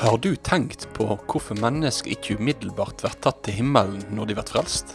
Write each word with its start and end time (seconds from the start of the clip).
Har 0.00 0.18
du 0.22 0.36
tenkt 0.36 0.86
på 0.94 1.06
hvorfor 1.26 1.58
mennesker 1.58 2.12
ikke 2.14 2.36
umiddelbart 2.38 3.02
blir 3.02 3.16
tatt 3.24 3.40
til 3.46 3.56
himmelen 3.58 4.04
når 4.14 4.30
de 4.30 4.36
blir 4.38 4.46
frelst? 4.46 4.94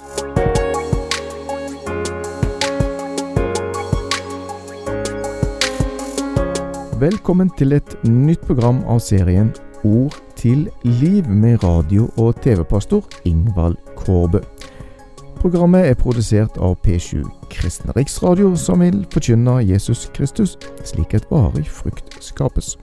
Velkommen 7.04 7.52
til 7.60 7.76
et 7.76 7.98
nytt 8.08 8.48
program 8.48 8.80
av 8.88 9.04
serien 9.04 9.52
Ord 9.84 10.16
til 10.40 10.70
liv 10.88 11.28
med 11.28 11.60
radio- 11.68 12.08
og 12.16 12.40
TV-pastor 12.42 13.04
Ingvald 13.28 13.76
Kårbø. 14.00 14.40
Programmet 15.46 15.86
er 15.86 15.94
produsert 15.94 16.56
av 16.58 16.72
P7 16.82 17.20
Kristen 17.54 17.92
Riksradio, 17.94 18.56
som 18.58 18.82
vil 18.82 19.04
forkynne 19.14 19.60
Jesus 19.62 20.08
Kristus 20.18 20.56
slik 20.90 21.14
et 21.14 21.30
varig 21.30 21.68
frukt 21.70 22.18
skapes. 22.18 22.74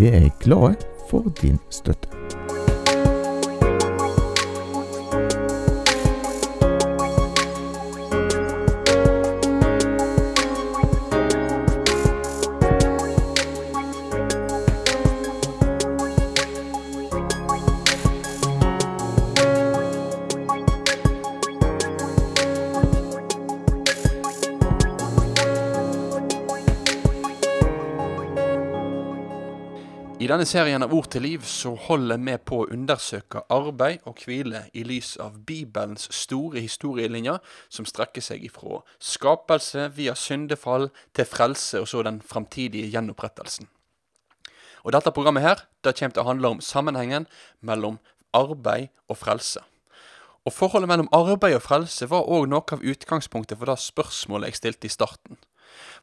Vi 0.00 0.10
er 0.10 0.32
glade 0.42 0.82
for 1.06 1.30
din 1.38 1.62
støtte. 1.70 2.19
Denne 30.30 30.46
serien 30.46 30.84
av 30.84 30.92
Ord 30.94 31.08
til 31.10 31.24
liv 31.26 31.46
så 31.48 31.72
holder 31.88 32.20
vi 32.22 32.34
på 32.46 32.60
å 32.62 32.66
undersøke 32.70 33.40
arbeid 33.50 34.04
og 34.06 34.20
hvile 34.22 34.60
i 34.78 34.84
lys 34.86 35.16
av 35.18 35.40
Bibelens 35.48 36.06
store 36.14 36.62
historielinjer, 36.62 37.40
som 37.66 37.88
strekker 37.88 38.22
seg 38.22 38.44
ifra 38.46 38.78
skapelse 39.02 39.88
via 39.96 40.14
syndefall 40.14 40.86
til 41.16 41.26
frelse 41.26 41.80
og 41.82 41.88
så 41.90 42.04
den 42.06 42.20
framtidige 42.22 42.92
gjenopprettelsen. 42.92 43.66
Og 44.84 44.94
dette 44.94 45.10
programmet 45.16 45.42
her, 45.42 45.64
det 45.82 45.96
kommer 45.98 46.14
til 46.14 46.22
å 46.22 46.28
handle 46.28 46.54
om 46.54 46.62
sammenhengen 46.62 47.26
mellom 47.66 47.98
arbeid 48.30 48.92
og 49.10 49.18
frelse. 49.18 49.64
Og 50.46 50.54
forholdet 50.54 50.92
mellom 50.92 51.10
arbeid 51.16 51.58
og 51.58 51.66
frelse 51.66 52.06
var 52.12 52.30
òg 52.30 52.46
noe 52.52 52.76
av 52.76 52.86
utgangspunktet 52.86 53.58
for 53.58 53.66
det 53.66 53.80
spørsmålet 53.82 54.52
jeg 54.52 54.62
stilte 54.62 54.86
i 54.86 54.94
starten. 54.94 55.42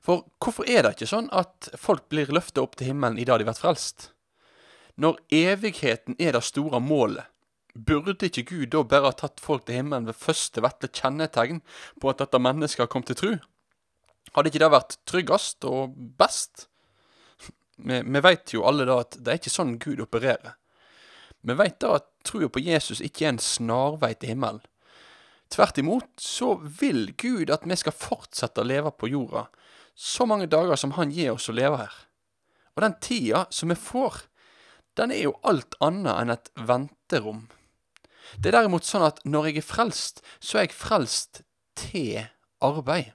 For 0.03 0.27
hvorfor 0.43 0.67
er 0.67 0.83
det 0.83 0.97
ikke 0.97 1.09
sånn 1.15 1.31
at 1.31 1.71
folk 1.79 2.09
blir 2.11 2.27
løftet 2.33 2.59
opp 2.61 2.75
til 2.75 2.91
himmelen 2.91 3.23
i 3.23 3.25
dag 3.29 3.39
de 3.39 3.47
blir 3.47 3.57
frelst? 3.57 4.11
Når 4.97 5.19
evigheten 5.33 6.17
er 6.19 6.33
det 6.33 6.43
store 6.45 6.79
målet, 6.81 7.25
burde 7.77 8.25
ikke 8.25 8.47
Gud 8.49 8.71
da 8.73 8.81
bare 8.81 9.11
ha 9.11 9.17
tatt 9.17 9.41
folk 9.43 9.67
til 9.67 9.77
himmelen 9.77 10.07
ved 10.09 10.17
første 10.17 10.63
vesle 10.65 10.89
kjennetegn 10.89 11.61
på 12.01 12.09
at 12.09 12.23
dette 12.23 12.41
mennesket 12.41 12.87
har 12.87 12.89
kommet 12.89 13.11
til 13.11 13.19
tru? 13.19 13.33
Hadde 14.33 14.49
ikke 14.49 14.63
det 14.63 14.71
vært 14.73 14.97
tryggest 15.09 15.67
og 15.69 15.93
best? 16.17 16.65
Vi, 17.77 18.01
vi 18.01 18.23
vet 18.25 18.55
jo 18.55 18.65
alle 18.65 18.87
da 18.89 19.03
at 19.03 19.19
det 19.21 19.33
er 19.33 19.41
ikke 19.41 19.53
sånn 19.53 19.77
Gud 19.81 20.01
opererer. 20.01 20.57
Vi 21.45 21.55
vet 21.55 21.77
da 21.83 21.99
at 21.99 22.09
trua 22.25 22.49
på 22.49 22.63
Jesus 22.65 22.99
ikke 23.05 23.27
er 23.27 23.35
en 23.35 23.43
snarvei 23.43 24.15
til 24.17 24.33
himmelen. 24.33 24.63
Tvert 25.53 25.77
imot 25.79 26.09
så 26.19 26.55
vil 26.59 27.13
Gud 27.15 27.53
at 27.53 27.63
vi 27.63 27.77
skal 27.79 27.95
fortsette 27.95 28.63
å 28.63 28.67
leve 28.67 28.91
på 28.91 29.11
jorda 29.13 29.45
så 29.97 30.27
mange 30.29 30.49
dager 30.51 30.77
som 30.77 30.93
Han 30.97 31.13
gir 31.13 31.31
oss 31.33 31.47
å 31.49 31.55
leve 31.55 31.79
her. 31.79 31.93
Og 32.75 32.83
den 32.83 32.97
tida 33.01 33.45
som 33.49 33.71
vi 33.71 33.77
får, 33.79 34.25
den 34.97 35.13
er 35.13 35.27
jo 35.27 35.35
alt 35.47 35.77
annet 35.83 36.15
enn 36.17 36.33
et 36.33 36.49
venterom. 36.67 37.45
Det 38.35 38.51
er 38.51 38.59
derimot 38.59 38.87
sånn 38.87 39.05
at 39.07 39.21
når 39.25 39.51
jeg 39.51 39.61
er 39.61 39.67
frelst, 39.67 40.23
så 40.39 40.59
er 40.59 40.67
jeg 40.67 40.77
frelst 40.77 41.41
til 41.77 42.25
arbeid. 42.63 43.13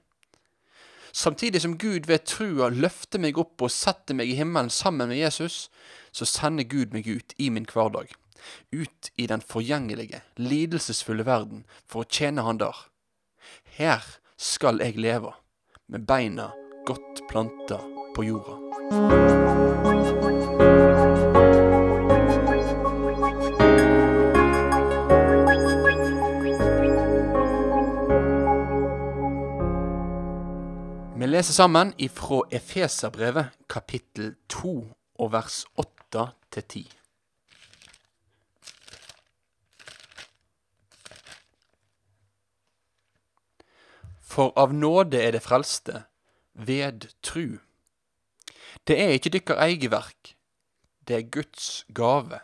Samtidig 1.13 1.61
som 1.61 1.77
Gud 1.77 2.07
ved 2.09 2.25
trua 2.25 2.71
løfter 2.73 3.21
meg 3.21 3.37
opp 3.37 3.61
og 3.61 3.71
setter 3.71 4.17
meg 4.17 4.31
i 4.31 4.37
himmelen 4.39 4.71
sammen 4.73 5.11
med 5.11 5.19
Jesus, 5.19 5.67
så 6.11 6.25
sender 6.25 6.65
Gud 6.65 6.95
meg 6.95 7.05
ut 7.05 7.35
i 7.37 7.51
min 7.53 7.69
hverdag. 7.69 8.09
Ut 8.73 9.11
i 9.15 9.27
den 9.29 9.45
forgjengelige, 9.45 10.23
lidelsesfulle 10.41 11.27
verden 11.27 11.63
for 11.85 12.01
å 12.01 12.09
tjene 12.09 12.43
Han 12.47 12.59
der. 12.63 12.75
Her 13.77 14.01
skal 14.37 14.81
jeg 14.81 14.97
leve, 14.97 15.35
med 15.87 16.09
beina 16.09 16.49
godt 16.89 17.27
planta 17.29 17.83
på 18.17 18.25
jorda. 18.31 19.52
Leser 31.33 31.53
sammen 31.53 31.93
ifra 31.97 32.43
Efeserbrevet 32.51 33.55
kapittel 33.69 34.35
2 34.53 34.73
og 35.17 35.31
vers 35.33 35.63
8 35.81 36.27
til 36.53 36.63
10. 36.63 36.81
For 44.21 44.53
av 44.59 44.75
nåde 44.77 45.17
er 45.17 45.33
det 45.33 45.41
frelste, 45.41 46.03
ved 46.53 47.07
tru. 47.25 47.57
Det 48.85 48.99
er 49.01 49.15
ikke 49.17 49.31
dykkar 49.33 49.61
eige 49.65 49.89
verk, 49.89 50.35
det 51.07 51.17
er 51.17 51.29
Guds 51.33 51.85
gave. 51.95 52.43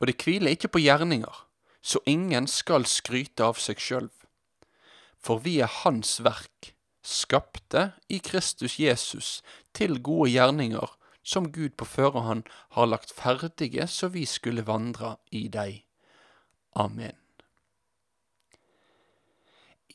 Og 0.00 0.08
det 0.08 0.16
hviler 0.24 0.56
ikke 0.56 0.72
på 0.72 0.80
gjerninger, 0.80 1.44
så 1.82 2.00
ingen 2.06 2.48
skal 2.48 2.88
skryte 2.88 3.44
av 3.44 3.60
seg 3.60 3.76
sjølv. 3.76 4.14
For 5.20 5.44
vi 5.44 5.58
er 5.60 5.68
Hans 5.82 6.22
verk, 6.24 6.73
skapte 7.04 7.92
i 8.08 8.18
Kristus 8.18 8.78
Jesus 8.80 9.42
til 9.76 10.00
gode 10.02 10.30
gjerninger, 10.32 10.88
som 11.22 11.52
Gud 11.52 11.76
på 11.76 11.84
førehånd 11.88 12.44
har 12.76 12.88
lagt 12.88 13.12
ferdige 13.12 13.86
så 13.88 14.08
vi 14.12 14.24
skulle 14.28 14.66
vandre 14.66 15.16
i 15.32 15.46
dei. 15.48 15.84
Amen. 16.76 17.16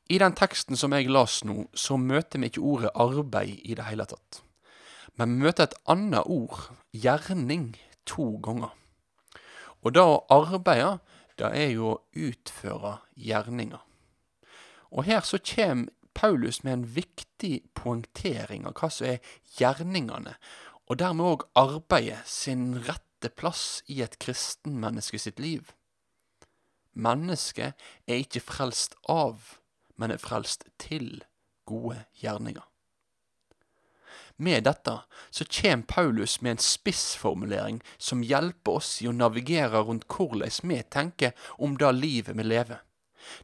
I 0.09 0.18
den 0.18 0.34
teksten 0.34 0.78
som 0.78 0.94
jeg 0.96 1.09
las 1.12 1.44
nå, 1.46 1.68
så 1.78 1.98
møter 1.98 2.42
vi 2.42 2.50
ikke 2.50 2.66
ordet 2.66 2.96
arbeid 2.98 3.59
i 3.62 3.75
det 3.78 3.86
hele 3.92 4.08
tatt. 4.09 4.42
Men 5.19 5.36
vi 5.36 5.46
møter 5.46 5.68
et 5.68 5.75
annet 5.86 6.25
ord, 6.25 6.72
gjerning, 6.96 7.75
to 8.09 8.40
ganger. 8.42 8.74
Og 9.86 9.94
det 9.94 10.02
å 10.02 10.24
arbeide, 10.34 10.98
det 11.38 11.52
er 11.53 11.69
jo 11.75 11.92
å 11.92 12.00
utføre 12.18 12.98
gjerninger. 13.16 13.84
Og 14.90 15.06
her 15.06 15.22
så 15.22 15.38
kommer 15.38 15.94
Paulus 16.19 16.63
med 16.63 16.74
en 16.74 16.85
viktig 16.85 17.62
poengtering 17.80 18.66
av 18.68 18.74
hva 18.75 18.90
som 18.91 19.07
er 19.07 19.35
gjerningene, 19.56 20.34
og 20.91 20.97
dermed 21.00 21.31
òg 21.31 21.46
arbeidet 21.62 22.25
sin 22.28 22.74
rette 22.84 23.30
plass 23.40 23.85
i 23.88 24.02
et 24.03 24.18
kristenmenneske 24.19 25.22
sitt 25.22 25.40
liv. 25.40 25.69
Mennesket 26.91 27.78
er 28.03 28.19
ikke 28.19 28.44
frelst 28.44 28.97
av, 29.07 29.56
men 29.96 30.12
er 30.12 30.19
frelst 30.19 30.68
til 30.81 31.22
gode 31.69 32.02
gjerninger. 32.19 32.66
Med 34.44 34.68
dette 34.68 34.97
så 35.31 35.47
kommer 35.47 35.88
Paulus 35.88 36.41
med 36.41 36.57
en 36.57 36.63
spissformulering 36.63 37.80
som 37.97 38.28
hjelper 38.28 38.81
oss 38.81 38.91
i 39.03 39.07
å 39.07 39.16
navigere 39.16 39.86
rundt 39.88 40.07
hvordan 40.12 40.68
vi 40.68 40.84
tenker 40.84 41.47
om 41.56 41.80
det 41.80 41.96
livet 41.96 42.36
vi 42.36 42.44
lever. 42.44 42.84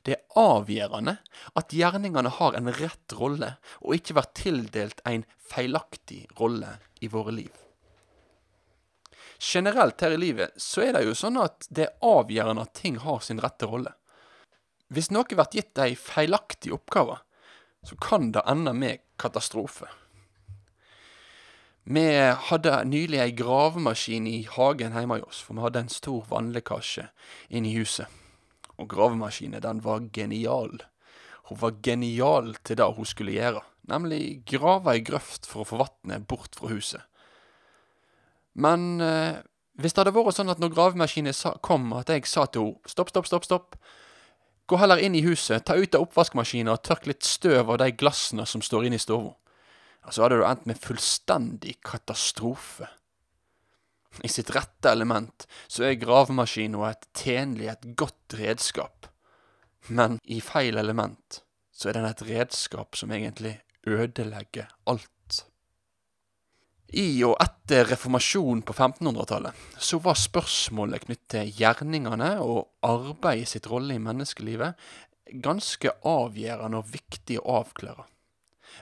Det 0.03 0.15
er 0.15 0.39
avgjørende 0.39 1.17
at 1.59 1.75
gjerningene 1.75 2.31
har 2.37 2.57
en 2.57 2.71
rett 2.79 3.15
rolle, 3.19 3.55
og 3.81 3.97
ikke 3.97 4.17
blir 4.17 4.31
tildelt 4.37 5.03
en 5.05 5.25
feilaktig 5.51 6.25
rolle 6.39 6.77
i 7.01 7.11
våre 7.11 7.35
liv. 7.35 7.51
Generelt 9.39 10.01
her 10.01 10.15
i 10.15 10.21
livet 10.21 10.55
så 10.61 10.85
er 10.85 10.95
det 10.95 11.03
jo 11.09 11.17
sånn 11.17 11.37
at 11.41 11.67
det 11.69 11.89
er 11.89 12.07
avgjørende 12.07 12.63
at 12.65 12.77
ting 12.77 12.97
har 13.03 13.19
sin 13.23 13.41
rette 13.43 13.67
rolle. 13.67 13.91
Hvis 14.93 15.11
noe 15.11 15.27
blir 15.27 15.51
gitt 15.51 15.81
ei 15.81 15.95
feilaktig 15.99 16.73
oppgave, 16.75 17.19
så 17.85 17.97
kan 18.01 18.31
det 18.33 18.45
ende 18.49 18.73
med 18.73 19.03
katastrofe. 19.21 19.89
Vi 21.85 22.05
hadde 22.49 22.79
nylig 22.89 23.19
ei 23.21 23.33
gravemaskin 23.37 24.25
i 24.25 24.39
hagen 24.49 24.95
hjemme 24.97 25.19
hos 25.19 25.27
oss, 25.27 25.41
for 25.45 25.57
vi 25.57 25.65
hadde 25.67 25.83
en 25.83 25.91
stor 25.93 26.23
vannlekkasje 26.31 27.09
inn 27.53 27.67
i 27.69 27.75
huset. 27.77 28.09
Og 28.81 28.89
gravemaskinen, 28.91 29.63
den 29.63 29.81
var 29.85 30.03
genial. 30.13 30.77
Hun 31.49 31.61
var 31.61 31.77
genial 31.83 32.55
til 32.63 32.79
det 32.79 32.87
hun 32.97 33.07
skulle 33.07 33.35
gjøre, 33.35 33.61
nemlig 33.87 34.41
grave 34.49 34.95
ei 34.95 35.03
grøft 35.05 35.45
for 35.45 35.61
å 35.61 35.67
få 35.69 35.81
vannet 35.83 36.25
bort 36.27 36.57
fra 36.57 36.71
huset. 36.71 37.03
Men 38.55 39.01
eh, 39.03 39.43
hvis 39.77 39.93
det 39.93 40.01
hadde 40.01 40.15
vært 40.15 40.37
sånn 40.37 40.49
at 40.51 40.61
når 40.63 40.73
gravemaskinen 40.73 41.35
kom, 41.65 41.91
at 41.93 42.09
jeg 42.09 42.25
sa 42.31 42.47
til 42.47 42.71
henne 42.71 42.91
stopp, 42.91 43.11
stopp, 43.11 43.29
stopp, 43.29 43.45
stopp, 43.45 43.79
gå 44.65 44.79
heller 44.81 45.01
inn 45.03 45.17
i 45.17 45.23
huset, 45.25 45.65
ta 45.67 45.75
ut 45.77 45.95
av 45.95 46.07
oppvaskmaskinen 46.07 46.73
og 46.73 46.81
tørk 46.87 47.05
litt 47.09 47.25
støv 47.27 47.69
av 47.69 47.81
de 47.83 47.91
glassene 47.93 48.47
som 48.49 48.63
står 48.65 48.87
inne 48.87 48.97
i 48.97 49.03
stua. 49.03 49.35
så 50.09 50.23
hadde 50.23 50.37
du 50.39 50.45
endt 50.45 50.65
med 50.65 50.81
fullstendig 50.81 51.77
katastrofe. 51.83 52.87
I 54.23 54.29
sitt 54.31 54.51
rette 54.55 54.91
element 54.91 55.47
så 55.67 55.89
er 55.89 55.99
gravemaskina 55.99 56.89
et 56.89 57.07
tjenlig, 57.17 57.67
et 57.71 57.89
godt 57.99 58.37
redskap. 58.39 59.09
Men 59.87 60.19
i 60.23 60.39
feil 60.41 60.77
element 60.81 61.41
så 61.75 61.89
er 61.89 61.99
den 61.99 62.07
et 62.07 62.23
redskap 62.25 62.95
som 62.95 63.11
egentlig 63.11 63.57
ødelegger 63.85 64.71
alt. 64.89 65.11
I 66.95 67.23
og 67.27 67.33
etter 67.41 67.89
reformasjonen 67.89 68.61
på 68.63 68.73
1500-tallet 68.75 69.81
så 69.83 69.97
var 69.99 70.15
spørsmålet 70.19 71.07
knyttet 71.07 71.31
til 71.33 71.53
gjerningene 71.57 72.35
og 72.45 72.69
arbeidet 72.85 73.49
sitt 73.51 73.67
rolle 73.67 73.97
i 73.97 74.01
menneskelivet 74.01 74.77
ganske 75.43 75.91
avgjørende 76.05 76.79
og 76.79 76.91
viktig 76.93 77.39
å 77.41 77.59
avklare. 77.63 78.05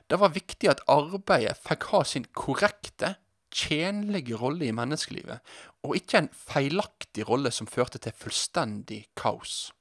Det 0.09 0.19
var 0.19 0.33
viktig 0.35 0.69
at 0.71 0.83
arbeidet 0.91 1.55
fikk 1.63 1.87
ha 1.93 2.03
sin 2.07 2.25
korrekte, 2.35 3.15
tjenlige 3.53 4.37
rolle 4.39 4.67
i 4.67 4.75
menneskelivet, 4.75 5.39
og 5.85 5.95
ikke 5.99 6.23
en 6.23 6.33
feilaktig 6.33 7.27
rolle 7.29 7.51
som 7.53 7.69
førte 7.69 8.01
til 8.01 8.15
fullstendig 8.17 9.05
kaos. 9.19 9.71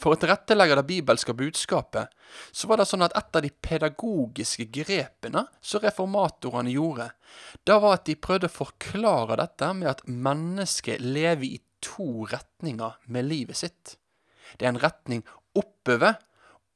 For 0.00 0.14
å 0.14 0.18
tilrettelegge 0.20 0.78
det 0.78 0.86
bibelske 0.88 1.34
budskapet, 1.36 2.08
så 2.56 2.70
var 2.70 2.80
det 2.80 2.86
sånn 2.88 3.04
at 3.04 3.16
et 3.18 3.36
av 3.36 3.44
de 3.44 3.50
pedagogiske 3.52 4.64
grepene 4.72 5.44
som 5.60 5.82
reformatorene 5.84 6.72
gjorde, 6.72 7.10
det 7.68 7.76
var 7.82 7.98
at 7.98 8.06
de 8.08 8.16
prøvde 8.16 8.48
å 8.48 8.54
forklare 8.54 9.36
dette 9.42 9.68
med 9.76 9.90
at 9.92 10.06
mennesket 10.08 11.04
lever 11.04 11.50
i 11.50 11.60
to 11.84 12.24
retninger 12.30 12.96
med 13.12 13.28
livet 13.28 13.60
sitt. 13.60 13.96
Det 14.56 14.66
er 14.66 14.72
en 14.72 14.82
retning 14.82 15.24
oppover, 15.58 16.16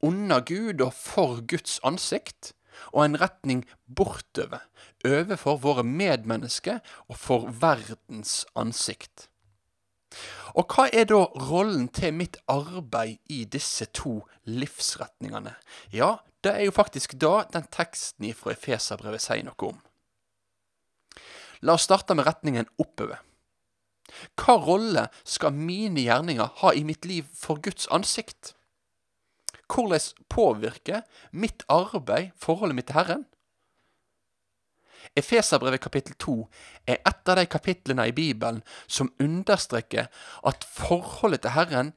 under 0.05 0.43
Gud 0.45 0.83
og 0.85 0.93
for 0.93 1.39
Guds 1.49 1.79
ansikt, 1.87 2.51
og 2.91 3.05
en 3.05 3.19
retning 3.21 3.63
bortover, 3.85 4.65
overfor 5.05 5.61
våre 5.63 5.85
medmennesker 5.85 6.81
og 7.09 7.17
for 7.19 7.49
verdens 7.61 8.43
ansikt. 8.55 9.29
Og 10.55 10.71
hva 10.71 10.87
er 10.93 11.09
da 11.09 11.25
rollen 11.49 11.89
til 11.91 12.15
mitt 12.15 12.37
arbeid 12.51 13.19
i 13.31 13.43
disse 13.43 13.87
to 13.91 14.21
livsretningene? 14.47 15.55
Ja, 15.91 16.15
det 16.43 16.53
er 16.53 16.67
jo 16.67 16.75
faktisk 16.75 17.17
da 17.19 17.43
den 17.51 17.67
teksten 17.73 18.29
fra 18.37 18.53
Efeserbrevet 18.53 19.23
sier 19.23 19.43
noe 19.43 19.71
om. 19.71 19.79
La 21.65 21.75
oss 21.75 21.87
starte 21.87 22.15
med 22.15 22.27
retningen 22.27 22.69
oppover. 22.81 23.19
Hva 24.37 24.55
rolle 24.61 25.07
skal 25.25 25.55
mine 25.55 26.05
gjerninger 26.05 26.51
ha 26.61 26.73
i 26.73 26.85
mitt 26.87 27.07
liv 27.09 27.27
for 27.33 27.59
Guds 27.59 27.89
ansikt? 27.91 28.53
Hvordan 29.67 30.25
påvirker 30.29 31.01
mitt 31.31 31.63
arbeid 31.69 32.31
forholdet 32.37 32.75
mitt 32.75 32.87
til 32.91 32.99
Herren? 32.99 33.25
Efeserbrevet 35.15 35.81
kapittel 35.81 36.15
2 36.19 36.35
er 36.87 36.97
et 37.05 37.29
av 37.29 37.37
de 37.37 37.45
kapitlene 37.45 38.07
i 38.09 38.13
Bibelen 38.15 38.61
som 38.87 39.13
understreker 39.21 40.09
at 40.45 40.65
forholdet 40.65 41.45
til 41.45 41.55
Herren 41.55 41.91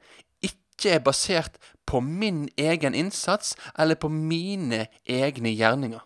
ikke 0.45 0.93
er 0.95 1.03
basert 1.03 1.57
på 1.85 1.99
min 1.99 2.47
egen 2.57 2.95
innsats 2.95 3.55
eller 3.77 3.95
på 3.95 4.09
mine 4.09 4.87
egne 5.05 5.53
gjerninger. 5.55 6.05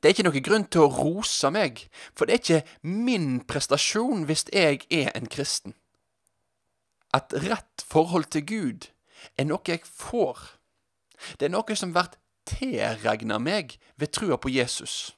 Det 0.00 0.08
er 0.08 0.14
ikke 0.14 0.24
noen 0.30 0.44
grunn 0.44 0.64
til 0.64 0.86
å 0.86 0.92
rose 0.96 1.50
meg, 1.52 1.82
for 2.16 2.24
det 2.24 2.34
er 2.34 2.40
ikke 2.40 2.88
min 2.88 3.42
prestasjon 3.44 4.24
hvis 4.28 4.46
jeg 4.48 4.80
er 4.88 5.12
en 5.12 5.28
kristen. 5.28 5.74
Et 7.12 7.36
rett 7.44 7.84
forhold 7.84 8.30
til 8.32 8.46
Gud 8.48 8.88
er 9.36 9.48
noe 9.48 9.66
jeg 9.66 9.84
får. 9.84 10.38
Det 11.38 11.48
er 11.48 11.54
noe 11.54 11.76
som 11.76 11.94
blir 11.94 12.16
tilregna 12.48 13.38
meg 13.38 13.78
ved 14.00 14.12
trua 14.16 14.38
på 14.40 14.52
Jesus. 14.52 15.16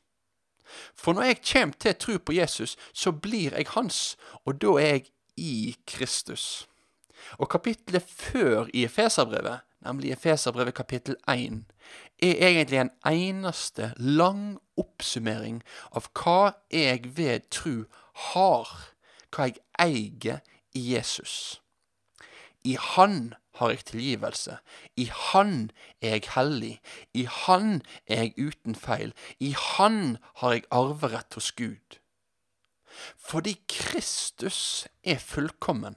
For 0.94 1.12
når 1.12 1.22
jeg 1.22 1.42
kommer 1.52 1.76
til 1.78 1.94
tru 1.94 2.18
på 2.18 2.32
Jesus, 2.32 2.76
så 2.92 3.12
blir 3.12 3.56
jeg 3.56 3.72
hans, 3.74 4.16
og 4.44 4.60
da 4.62 4.76
er 4.80 4.94
jeg 4.94 5.06
i 5.36 5.76
Kristus. 5.86 6.68
Og 7.38 7.48
kapittelet 7.48 8.02
før 8.08 8.66
i 8.74 8.84
Efeserbrevet, 8.84 9.60
nemlig 9.84 10.12
Efeserbrevet 10.12 10.74
kapittel 10.74 11.16
1, 11.28 11.64
er 12.22 12.48
egentlig 12.48 12.78
en 12.78 12.90
eneste 13.06 13.92
lang 13.96 14.58
oppsummering 14.76 15.62
av 15.92 16.08
hva 16.16 16.54
jeg 16.72 17.16
ved 17.16 17.48
tru 17.50 17.84
har, 18.32 18.68
hva 19.34 19.48
jeg 19.50 19.60
eier 19.80 20.40
i 20.74 20.94
Jesus. 20.94 21.60
I 22.64 22.76
Han 22.78 23.34
har 23.58 23.70
jeg 23.70 23.84
tilgivelse. 23.84 24.58
I 24.96 25.04
Han 25.04 25.70
er 26.00 26.16
jeg 26.16 26.30
hellig. 26.34 26.80
I 27.14 27.24
Han 27.24 27.82
er 28.06 28.22
jeg 28.22 28.48
uten 28.48 28.74
feil. 28.74 29.12
I 29.40 29.54
Han 29.56 30.18
har 30.40 30.52
jeg 30.52 30.64
arverett 30.70 31.34
hos 31.34 31.52
Gud. 31.52 31.98
Fordi 33.16 33.56
Kristus 33.68 34.86
er 35.04 35.18
fullkommen, 35.18 35.96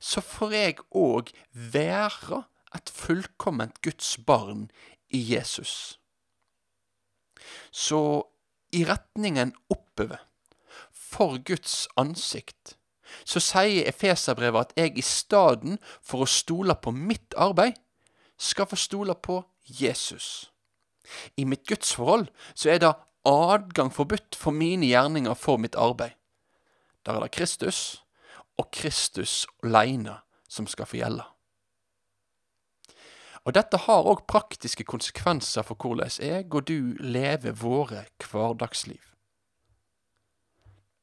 så 0.00 0.20
får 0.20 0.52
jeg 0.52 0.78
òg 0.90 1.32
være 1.52 2.42
et 2.76 2.90
fullkomment 2.92 3.80
Guds 3.82 4.16
barn 4.26 4.70
i 5.08 5.20
Jesus. 5.34 5.98
Så 7.70 8.22
i 8.72 8.84
retningen 8.84 9.54
oppover, 9.70 10.18
for 10.92 11.38
Guds 11.38 11.86
ansikt, 11.96 12.75
så 13.24 13.40
sier 13.42 13.88
Efeserbrevet 13.88 14.70
at 14.70 14.72
jeg 14.76 14.98
i 14.98 15.04
stedet 15.04 15.78
for 16.02 16.24
å 16.24 16.30
stole 16.30 16.74
på 16.74 16.92
mitt 16.94 17.36
arbeid, 17.36 17.76
skal 18.38 18.68
få 18.68 18.76
stole 18.76 19.14
på 19.14 19.40
Jesus. 19.66 20.50
I 21.36 21.44
mitt 21.44 21.64
gudsforhold 21.68 22.28
så 22.54 22.74
er 22.74 22.82
det 22.82 22.92
adgang 23.26 23.92
forbudt 23.94 24.36
for 24.36 24.54
mine 24.54 24.86
gjerninger 24.86 25.34
for 25.34 25.56
mitt 25.56 25.76
arbeid. 25.78 26.12
Der 27.06 27.16
er 27.16 27.24
det 27.24 27.30
Kristus, 27.30 28.02
og 28.58 28.70
Kristus 28.72 29.46
alene, 29.62 30.18
som 30.48 30.66
skal 30.66 30.86
få 30.86 31.00
gjelde. 31.00 31.24
Og 33.46 33.54
dette 33.54 33.78
har 33.78 34.08
òg 34.10 34.24
praktiske 34.26 34.84
konsekvenser 34.84 35.62
for 35.62 35.78
hvordan 35.78 36.10
jeg 36.18 36.48
og 36.50 36.66
du 36.66 36.96
lever 36.98 37.54
våre 37.54 38.06
hverdagsliv. 38.18 39.02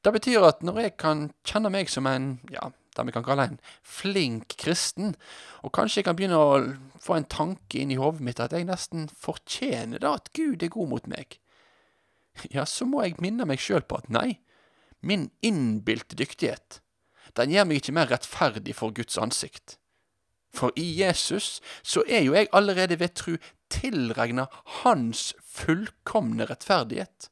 Det 0.04 0.12
betyr 0.12 0.44
at 0.44 0.64
når 0.66 0.80
jeg 0.82 0.96
kan 1.00 1.28
kjenne 1.48 1.72
meg 1.72 1.92
som 1.92 2.08
en, 2.10 2.36
ja, 2.52 2.70
det 2.94 3.06
vi 3.08 3.14
kan 3.16 3.26
kalle 3.26 3.48
en 3.48 3.60
flink 3.88 4.58
kristen, 4.60 5.16
og 5.64 5.74
kanskje 5.76 6.02
jeg 6.02 6.10
kan 6.10 6.18
begynne 6.20 6.40
å 6.40 6.58
få 7.04 7.18
en 7.18 7.30
tanke 7.30 7.80
inn 7.80 7.94
i 7.94 8.00
hodet 8.00 8.24
mitt 8.26 8.42
at 8.44 8.54
jeg 8.56 8.68
nesten 8.68 9.08
fortjener 9.10 10.04
det 10.04 10.12
at 10.12 10.32
Gud 10.36 10.64
er 10.64 10.74
god 10.74 10.92
mot 10.92 11.08
meg, 11.10 11.40
ja, 12.56 12.66
så 12.66 12.88
må 12.90 13.06
jeg 13.06 13.22
minne 13.24 13.48
meg 13.48 13.62
sjøl 13.64 13.86
på 13.88 14.02
at 14.02 14.12
nei, 14.12 14.42
min 15.04 15.30
innbilte 15.44 16.18
dyktighet, 16.20 16.82
den 17.40 17.54
gjør 17.54 17.68
meg 17.70 17.82
ikke 17.82 17.96
mer 17.96 18.12
rettferdig 18.12 18.76
for 18.78 18.94
Guds 18.96 19.18
ansikt. 19.18 19.78
For 20.54 20.74
i 20.78 20.86
Jesus 21.00 21.58
så 21.82 22.04
er 22.06 22.28
jo 22.28 22.36
jeg 22.36 22.52
allerede 22.54 23.00
ved 23.02 23.16
tru 23.18 23.38
tilregna 23.74 24.46
Hans 24.84 25.32
fullkomne 25.42 26.46
rettferdighet. 26.46 27.32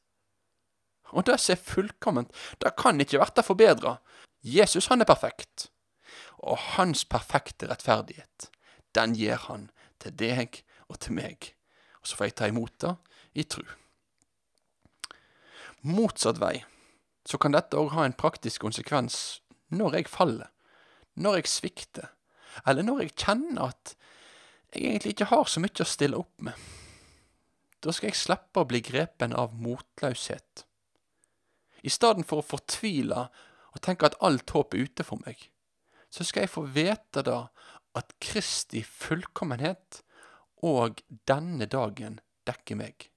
Og 1.12 1.26
det 1.28 1.38
som 1.40 1.54
er 1.54 1.62
fullkomment, 1.62 2.32
det 2.58 2.74
kan 2.80 3.00
ikke 3.00 3.20
bli 3.20 3.44
forbedra. 3.44 3.98
Jesus, 4.42 4.88
han 4.90 5.00
er 5.00 5.08
perfekt. 5.08 5.68
Og 6.42 6.58
hans 6.76 7.04
perfekte 7.04 7.68
rettferdighet, 7.70 8.48
den 8.96 9.14
gir 9.14 9.38
han 9.46 9.70
til 10.02 10.16
deg 10.18 10.62
og 10.88 10.98
til 11.04 11.14
meg. 11.16 11.52
Og 12.02 12.10
så 12.10 12.18
får 12.18 12.30
jeg 12.30 12.36
ta 12.40 12.50
imot 12.50 12.74
det 12.82 12.96
i 13.38 13.44
tru. 13.46 13.64
Motsatt 15.82 16.40
vei 16.42 16.62
så 17.26 17.38
kan 17.38 17.54
dette 17.54 17.78
òg 17.78 17.92
ha 17.94 18.04
en 18.06 18.18
praktisk 18.18 18.64
konsekvens 18.64 19.40
når 19.70 20.00
jeg 20.00 20.10
faller, 20.10 20.50
når 21.14 21.40
jeg 21.40 21.50
svikter, 21.50 22.10
eller 22.66 22.86
når 22.86 23.04
jeg 23.04 23.14
kjenner 23.14 23.70
at 23.70 23.94
jeg 24.72 24.88
egentlig 24.88 25.14
ikke 25.14 25.30
har 25.30 25.48
så 25.48 25.62
mye 25.62 25.84
å 25.84 25.88
stille 25.88 26.18
opp 26.18 26.44
med. 26.44 26.56
Da 27.82 27.94
skal 27.94 28.10
jeg 28.10 28.20
slippe 28.20 28.62
å 28.62 28.68
bli 28.68 28.82
grepen 28.84 29.34
av 29.36 29.54
motløshet. 29.58 30.64
I 31.82 31.90
stedet 31.90 32.26
for 32.28 32.42
å 32.42 32.46
fortvile 32.46 33.26
og 33.72 33.82
tenke 33.82 34.06
at 34.08 34.18
alt 34.22 34.50
håp 34.54 34.74
er 34.74 34.86
ute 34.86 35.06
for 35.06 35.22
meg, 35.26 35.48
så 36.12 36.24
skal 36.26 36.46
jeg 36.46 36.54
få 36.54 36.66
vite 36.74 37.24
da 37.26 37.46
at 37.98 38.14
Kristi 38.22 38.82
fullkommenhet 38.86 40.02
og 40.62 41.02
denne 41.28 41.66
dagen 41.66 42.20
dekker 42.48 42.78
meg. 42.78 43.08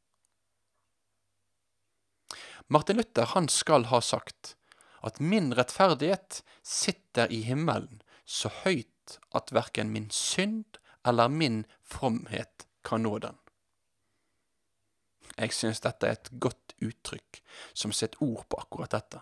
Martin 2.67 2.97
Luther 2.97 3.29
han 3.35 3.47
skal 3.51 3.91
ha 3.91 4.01
sagt 4.01 4.55
at 5.05 5.19
min 5.21 5.51
rettferdighet 5.53 6.41
sitter 6.65 7.29
i 7.29 7.43
himmelen 7.45 8.01
så 8.25 8.49
høyt 8.63 9.19
at 9.37 9.53
verken 9.53 9.91
min 9.93 10.09
synd 10.09 10.79
eller 11.05 11.29
min 11.29 11.61
fromhet 11.85 12.65
kan 12.85 13.05
nå 13.05 13.19
den. 13.21 13.37
Jeg 15.37 15.53
synes 15.53 15.83
dette 15.83 16.07
er 16.07 16.17
et 16.17 16.31
godt 16.41 16.64
uttrykk 16.83 17.41
som 17.73 17.93
setter 17.95 18.23
ord 18.23 18.45
på 18.49 18.59
akkurat 18.63 18.95
dette. 18.95 19.21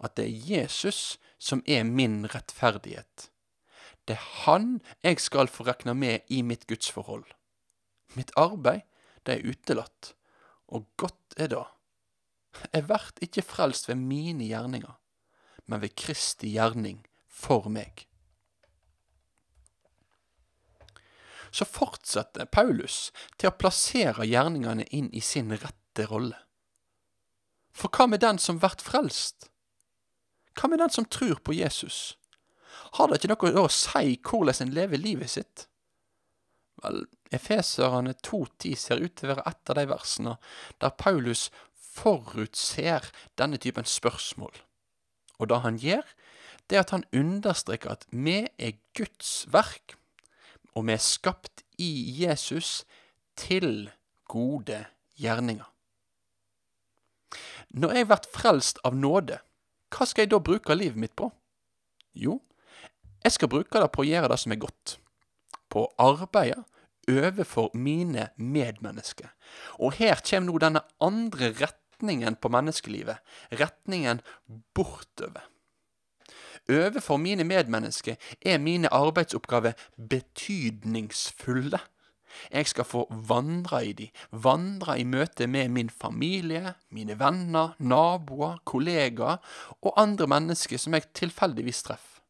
At 0.00 0.16
det 0.16 0.26
er 0.28 0.46
Jesus 0.52 1.18
som 1.38 1.62
er 1.66 1.84
min 1.84 2.24
rettferdighet. 2.32 3.28
Det 4.08 4.16
er 4.16 4.28
Han 4.46 4.80
jeg 5.04 5.20
skal 5.20 5.48
få 5.48 5.66
regne 5.68 5.94
med 5.94 6.20
i 6.28 6.42
mitt 6.42 6.66
gudsforhold. 6.66 7.26
Mitt 8.16 8.32
arbeid, 8.36 8.82
det 9.26 9.36
er 9.36 9.52
utelatt, 9.52 10.14
og 10.66 10.88
godt 10.96 11.36
er 11.36 11.52
det. 11.52 11.66
Jeg 12.72 12.88
vert 12.88 13.20
ikke 13.22 13.44
frelst 13.46 13.88
ved 13.88 14.00
mine 14.00 14.48
gjerninger, 14.48 14.96
men 15.66 15.82
ved 15.82 15.94
Kristi 15.94 16.50
gjerning 16.56 17.04
for 17.28 17.68
meg. 17.70 18.06
Så 21.50 21.66
fortsetter 21.66 22.46
Paulus 22.46 23.10
til 23.38 23.50
å 23.50 23.56
plassere 23.58 24.26
gjerningene 24.26 24.86
inn 24.94 25.10
i 25.14 25.22
sin 25.22 25.50
rette 25.54 26.06
rolle. 26.10 26.38
For 27.80 27.88
hva 27.88 28.10
med 28.12 28.20
den 28.20 28.38
som 28.42 28.60
vert 28.60 28.82
frelst? 28.84 29.48
Hva 30.58 30.68
med 30.68 30.82
den 30.82 30.92
som 30.92 31.06
tror 31.08 31.40
på 31.40 31.54
Jesus? 31.56 32.18
Har 32.98 33.08
det 33.08 33.20
ikke 33.20 33.32
noe 33.32 33.64
å 33.64 33.70
si 33.72 34.18
hvordan 34.20 34.66
en 34.66 34.74
lever 34.76 35.00
livet 35.00 35.32
sitt? 35.32 35.66
Vel, 36.84 37.04
Efeserane 37.32 38.12
2.10 38.26 38.76
ser 38.76 39.00
ut 39.00 39.14
til 39.16 39.28
å 39.28 39.34
være 39.34 39.46
et 39.48 39.72
av 39.72 39.78
de 39.78 39.86
versene 39.88 40.36
der 40.82 40.96
Paulus 40.98 41.48
forutser 41.90 43.08
denne 43.40 43.60
typen 43.62 43.88
spørsmål. 43.88 44.52
Og 45.40 45.50
det 45.50 45.60
han 45.64 45.80
gjør, 45.80 46.04
det 46.68 46.76
er 46.76 46.84
at 46.84 46.94
han 46.94 47.08
understreker 47.16 47.94
at 47.94 48.06
vi 48.10 48.42
er 48.58 48.78
Guds 48.96 49.46
verk, 49.50 49.96
og 50.74 50.86
vi 50.86 50.94
er 50.94 51.02
skapt 51.02 51.64
i 51.80 51.90
Jesus 52.20 52.84
til 53.38 53.88
gode 54.30 54.84
gjerninger. 55.18 55.66
Når 57.70 57.94
jeg 57.94 58.08
blir 58.10 58.30
frelst 58.34 58.80
av 58.86 58.96
nåde, 58.98 59.38
hva 59.90 60.06
skal 60.06 60.24
jeg 60.24 60.32
da 60.32 60.40
bruke 60.42 60.74
livet 60.74 60.98
mitt 60.98 61.14
på? 61.18 61.30
Jo, 62.14 62.40
jeg 63.24 63.36
skal 63.36 63.50
bruke 63.52 63.82
det 63.82 63.90
på 63.92 64.02
å 64.02 64.08
gjøre 64.08 64.30
det 64.32 64.38
som 64.42 64.54
er 64.54 64.62
godt. 64.62 64.96
På 65.70 65.86
å 65.86 66.08
arbeide 66.10 66.64
overfor 67.10 67.70
mine 67.74 68.28
medmennesker. 68.36 69.30
Og 69.78 69.98
her 69.98 70.22
kommer 70.24 70.50
nå 70.50 70.58
denne 70.62 70.82
andre 71.02 71.52
retningen 71.58 72.36
på 72.40 72.50
menneskelivet. 72.52 73.20
Retningen 73.60 74.22
bortover. 74.74 75.46
Overfor 76.70 77.18
mine 77.18 77.44
medmennesker 77.44 78.18
er 78.46 78.62
mine 78.62 78.90
arbeidsoppgaver 78.94 79.78
betydningsfulle. 80.10 81.80
Jeg 82.52 82.68
skal 82.70 82.86
få 82.86 83.04
vandre 83.10 83.82
i 83.86 83.92
de, 83.96 84.08
vandre 84.30 84.98
i 85.00 85.04
møte 85.04 85.46
med 85.46 85.70
min 85.74 85.90
familie, 85.90 86.74
mine 86.90 87.18
venner, 87.18 87.74
naboer, 87.78 88.60
kollegaer 88.64 89.40
og 89.80 89.94
andre 90.00 90.28
mennesker 90.30 90.80
som 90.80 90.96
jeg 90.96 91.10
tilfeldigvis 91.14 91.84
treffer. 91.86 92.22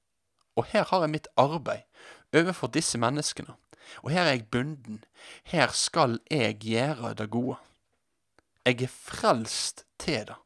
Og 0.59 0.66
her 0.73 0.85
har 0.90 1.04
jeg 1.04 1.14
mitt 1.14 1.28
arbeid 1.40 1.87
overfor 2.37 2.71
disse 2.75 2.99
menneskene, 3.00 3.54
og 4.02 4.12
her 4.12 4.26
er 4.26 4.37
jeg 4.37 4.50
bunden, 4.52 5.02
her 5.45 5.73
skal 5.75 6.19
jeg 6.30 6.59
gjøre 6.62 7.14
det 7.19 7.30
gode. 7.30 7.57
Jeg 8.66 8.83
er 8.83 8.92
frelst 8.92 9.85
til 9.99 10.26
det. 10.28 10.37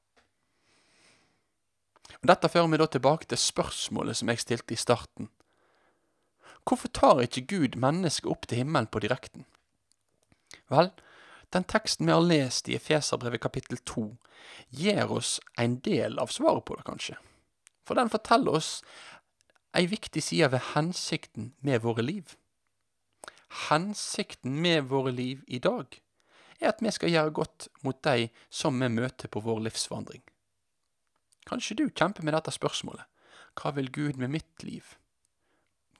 Og 2.23 2.28
Dette 2.30 2.49
fører 2.49 2.70
meg 2.70 2.80
da 2.80 2.87
tilbake 2.88 3.28
til 3.28 3.40
spørsmålet 3.40 4.16
som 4.16 4.30
jeg 4.32 4.40
stilte 4.40 4.76
i 4.76 4.80
starten. 4.80 5.28
Hvorfor 6.64 6.88
tar 6.88 7.21
ikke 7.25 7.47
Gud 7.49 7.76
mennesket 7.80 8.30
opp 8.30 8.47
til 8.49 8.62
himmelen 8.62 8.88
på 8.88 9.02
direkten? 9.04 9.44
Vel, 10.73 10.90
den 11.52 11.66
teksten 11.68 12.09
vi 12.09 12.14
har 12.14 12.25
lest 12.25 12.68
i 12.68 12.76
Efeserbrevet 12.78 13.42
kapittel 13.44 13.78
2, 13.85 14.06
gir 14.73 15.12
oss 15.12 15.37
en 15.61 15.76
del 15.85 16.18
av 16.18 16.33
svaret 16.33 16.64
på 16.64 16.78
det, 16.78 16.87
kanskje. 16.88 17.18
For 17.85 18.00
den 18.00 18.11
forteller 18.12 18.56
oss 18.56 18.78
ei 19.76 19.85
viktig 19.90 20.23
side 20.23 20.49
ved 20.54 20.73
hensikten 20.73 21.52
med 21.61 21.83
våre 21.85 22.02
liv. 22.02 22.37
Hensikten 23.68 24.56
med 24.62 24.88
våre 24.90 25.12
liv 25.12 25.44
i 25.47 25.61
dag 25.62 26.00
er 26.61 26.73
at 26.73 26.83
vi 26.83 26.92
skal 26.94 27.12
gjøre 27.12 27.35
godt 27.38 27.68
mot 27.85 28.00
de 28.06 28.28
som 28.49 28.80
vi 28.80 28.88
møter 28.88 29.28
på 29.28 29.42
vår 29.44 29.61
livsvandring. 29.68 30.23
Kanskje 31.44 31.76
du 31.76 31.88
kjemper 31.90 32.25
med 32.25 32.35
dette 32.35 32.54
spørsmålet. 32.54 33.04
Hva 33.54 33.75
vil 33.76 33.92
Gud 33.92 34.16
med 34.18 34.33
mitt 34.33 34.64
liv? 34.64 34.97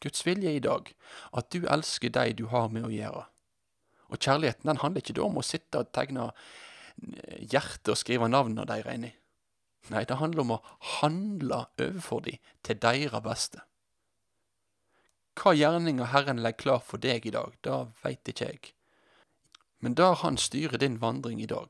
Guds 0.05 0.25
vilje 0.27 0.53
i 0.53 0.63
dag, 0.63 0.93
at 1.33 1.51
du 1.55 1.65
elsker 1.65 2.13
de 2.13 2.37
du 2.39 2.47
har 2.53 2.71
med 2.73 2.87
å 2.87 2.93
gjøre. 2.93 3.25
Og 4.13 4.21
kjærligheten 4.21 4.69
den 4.69 4.81
handler 4.83 5.03
ikke 5.03 5.17
da 5.17 5.27
om 5.27 5.41
å 5.41 5.47
sitte 5.47 5.81
og 5.81 5.93
tegne 5.97 6.31
hjertet 7.41 7.93
og 7.95 7.99
skrive 7.99 8.29
navnene 8.31 8.67
deres 8.69 8.99
inni. 8.99 9.13
Nei, 9.93 10.05
det 10.09 10.17
handler 10.17 10.45
om 10.45 10.55
å 10.57 10.63
handle 11.01 11.65
overfor 11.77 12.25
dem 12.25 12.41
til 12.65 12.79
deres 12.81 13.25
beste. 13.25 13.65
Hva 15.35 15.53
gjerninger 15.57 16.13
Herren 16.13 16.41
legger 16.45 16.63
klar 16.63 16.85
for 16.87 17.03
deg 17.03 17.27
i 17.27 17.35
dag, 17.35 17.57
det 17.67 17.79
veit 18.05 18.31
ikke 18.31 18.49
jeg. 18.53 18.71
Men 19.83 19.97
der 19.99 20.15
Han 20.23 20.39
styrer 20.39 20.79
din 20.79 21.01
vandring 21.03 21.43
i 21.43 21.51
dag, 21.51 21.69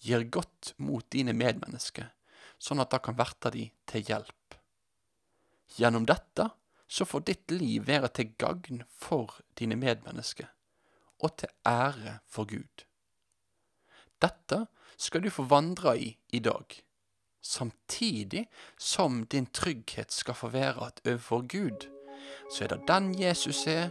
gir 0.00 0.22
godt 0.24 0.72
mot 0.78 1.04
dine 1.10 1.34
medmennesker, 1.36 2.12
sånn 2.58 2.80
at 2.80 2.94
det 2.94 3.02
kan 3.04 3.18
verte 3.18 3.50
de 3.52 3.66
til 3.90 4.06
hjelp. 4.06 4.56
Gjennom 5.76 6.06
dette 6.06 6.48
så 6.88 7.04
får 7.04 7.20
ditt 7.20 7.50
liv 7.50 7.86
være 7.86 8.08
til 8.08 8.32
gagn 8.38 8.82
for 8.98 9.40
dine 9.58 9.76
medmennesker, 9.76 10.46
og 11.18 11.36
til 11.38 11.48
ære 11.66 12.18
for 12.28 12.48
Gud. 12.48 12.86
Dette 14.22 14.66
skal 14.96 15.24
du 15.24 15.30
få 15.30 15.42
vandre 15.42 15.98
i 16.00 16.16
i 16.32 16.38
dag, 16.38 16.64
samtidig 17.42 18.46
som 18.78 19.24
din 19.26 19.46
trygghet 19.46 20.12
skal 20.12 20.34
få 20.34 20.48
være 20.48 20.86
at 20.86 21.00
overfor 21.06 21.40
Gud, 21.46 21.88
så 22.52 22.64
er 22.64 22.68
det 22.68 22.88
den 22.88 23.14
Jesus 23.20 23.66
er, 23.66 23.90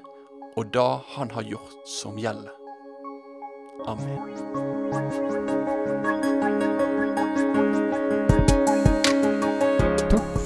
og 0.57 0.73
det 0.73 1.01
han 1.15 1.31
har 1.31 1.43
gjort, 1.43 1.87
som 1.87 2.17
gjelder. 2.17 2.51
Amen. 3.87 5.34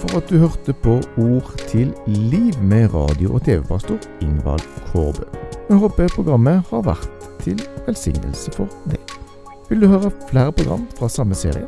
For 0.10 0.18
at 0.18 0.30
du 0.30 0.38
hørte 0.38 0.74
på 0.74 0.96
Ord 1.18 1.54
til 1.68 1.94
liv 2.08 2.54
med 2.62 2.94
radio- 2.94 3.34
og 3.34 3.44
TV-pastor 3.44 3.98
Ingvald 4.22 4.62
Kårbø. 4.92 5.24
Jeg 5.70 5.78
håper 5.78 6.08
programmet 6.16 6.64
har 6.70 6.82
vært 6.82 7.28
til 7.44 7.62
velsignelse 7.86 8.52
for 8.56 8.68
deg. 8.90 8.98
Vil 9.70 9.82
du 9.82 9.88
høre 9.88 10.12
flere 10.30 10.52
program 10.52 10.88
fra 10.98 11.10
samme 11.10 11.36
serie? 11.36 11.68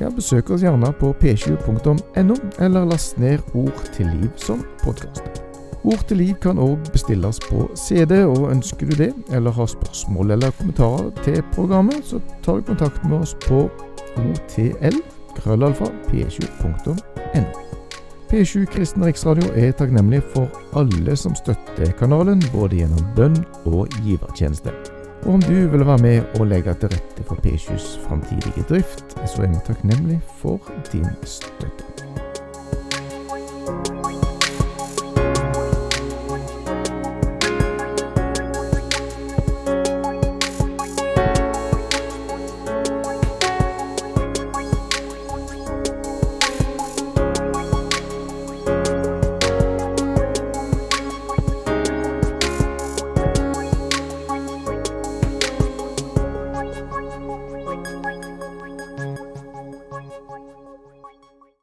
Ja, 0.00 0.08
besøk 0.08 0.50
oss 0.50 0.62
gjerne 0.64 0.92
på 1.00 1.12
p20.no, 1.20 2.36
eller 2.58 2.84
last 2.84 3.18
ned 3.18 3.38
Ord 3.54 3.84
til 3.92 4.06
liv 4.06 4.30
som 4.36 4.64
podkast. 4.84 5.42
Ord 5.84 6.06
til 6.08 6.16
liv 6.16 6.34
kan 6.40 6.58
òg 6.58 6.78
bestilles 6.94 7.40
på 7.50 7.66
CD, 7.76 8.22
og 8.24 8.48
ønsker 8.50 8.88
du 8.88 8.96
det, 8.96 9.10
eller 9.32 9.50
har 9.50 9.66
spørsmål 9.66 10.30
eller 10.30 10.54
kommentarer 10.58 11.10
til 11.24 11.42
programmet, 11.52 12.00
så 12.04 12.22
tar 12.42 12.62
du 12.62 12.70
kontakt 12.72 13.04
med 13.04 13.18
oss 13.18 13.36
på 13.48 13.66
otl 14.16 15.02
krøllalfa 15.36 15.92
p7.no. 16.08 16.96
P7 18.32 18.64
Kristen 18.64 19.04
Riksradio 19.04 19.50
er 19.60 19.74
takknemlig 19.76 20.22
for 20.32 20.48
alle 20.80 21.12
som 21.20 21.34
støtter 21.36 21.90
kanalen, 21.98 22.40
både 22.54 22.78
gjennom 22.78 23.10
bønn 23.12 23.36
og 23.68 23.92
givertjeneste. 24.06 24.72
Og 25.26 25.34
om 25.34 25.44
du 25.44 25.68
vil 25.74 25.84
være 25.84 26.00
med 26.00 26.40
og 26.40 26.48
legge 26.48 26.72
til 26.80 26.94
rette 26.94 27.28
for 27.28 27.44
P7s 27.44 27.98
framtidige 28.06 28.64
drift, 28.72 29.12
så 29.28 29.44
er 29.44 29.52
vi 29.52 29.60
takknemlig 29.68 30.20
for 30.40 30.72
din 30.88 31.12
støtte. 31.28 32.21